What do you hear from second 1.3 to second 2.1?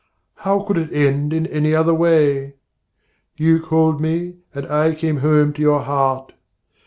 in any other